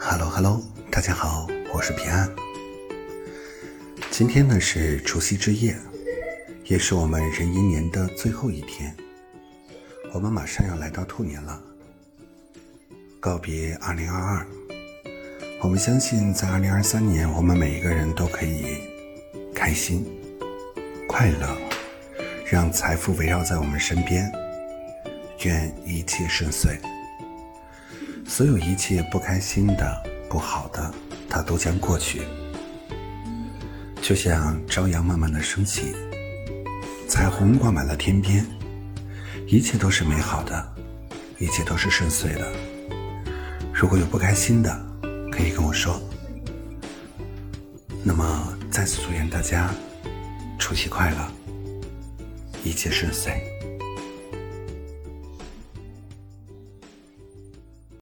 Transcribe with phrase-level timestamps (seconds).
[0.00, 2.30] Hello Hello，大家好，我是平安。
[4.10, 5.76] 今天呢是除夕之夜，
[6.64, 8.94] 也是我们壬寅年的最后一天。
[10.12, 11.60] 我们马上要来到兔年了，
[13.18, 14.44] 告别2022。
[15.62, 18.78] 我们相信，在2023年，我们每一个人都可以
[19.52, 20.06] 开心、
[21.08, 21.56] 快乐，
[22.46, 24.30] 让财富围绕在我们身边，
[25.42, 26.78] 愿一切顺遂。
[28.28, 30.94] 所有一切不开心的、不好的，
[31.30, 32.20] 它都将过去。
[34.02, 35.94] 就像朝阳慢慢的升起，
[37.08, 38.46] 彩虹挂满了天边，
[39.46, 40.72] 一切都是美好的，
[41.38, 42.46] 一切都是顺遂的。
[43.72, 44.78] 如果有不开心的，
[45.32, 46.00] 可以跟我说。
[48.04, 49.74] 那么，再次祝愿大家
[50.58, 51.32] 除夕快乐，
[52.62, 53.42] 一切顺遂。